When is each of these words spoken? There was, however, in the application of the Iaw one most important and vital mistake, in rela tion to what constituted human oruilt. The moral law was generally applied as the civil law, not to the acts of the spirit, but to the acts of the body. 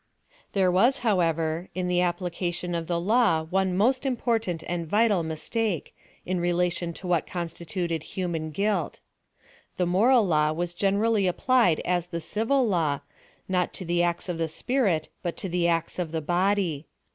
There 0.53 0.71
was, 0.71 0.99
however, 1.05 1.69
in 1.75 1.87
the 1.87 2.01
application 2.01 2.73
of 2.73 2.87
the 2.87 2.99
Iaw 2.99 3.51
one 3.51 3.77
most 3.77 4.03
important 4.03 4.63
and 4.67 4.87
vital 4.87 5.21
mistake, 5.21 5.95
in 6.25 6.39
rela 6.39 6.71
tion 6.71 6.91
to 6.93 7.07
what 7.07 7.27
constituted 7.27 8.01
human 8.17 8.51
oruilt. 8.51 8.99
The 9.77 9.85
moral 9.85 10.25
law 10.25 10.53
was 10.53 10.73
generally 10.73 11.27
applied 11.27 11.81
as 11.81 12.07
the 12.07 12.19
civil 12.19 12.67
law, 12.67 13.01
not 13.47 13.73
to 13.73 13.85
the 13.85 14.01
acts 14.01 14.27
of 14.27 14.39
the 14.39 14.47
spirit, 14.47 15.09
but 15.21 15.37
to 15.37 15.47
the 15.47 15.67
acts 15.67 15.99
of 15.99 16.11
the 16.11 16.21
body. 16.21 16.87